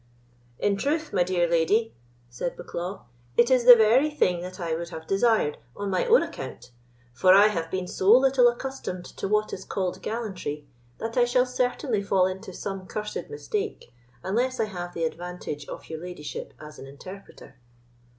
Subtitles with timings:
[0.57, 1.93] "In truth, my dear lady,"
[2.27, 3.03] said Bucklaw,
[3.37, 6.71] "it is the very thing that I would have desired on my own account;
[7.13, 10.65] for I have been so little accustomed to what is called gallantry,
[10.97, 13.93] that I shall certainly fall into some cursed mistake
[14.23, 17.57] unless I have the advantage of your ladyship as an interpreter."